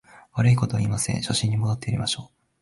[0.33, 2.35] 悪いことは言いません、初心に戻ってやりましょう